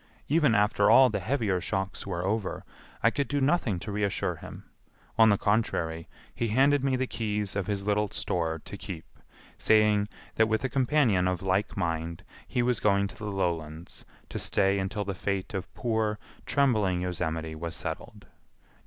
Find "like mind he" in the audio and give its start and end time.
11.43-12.63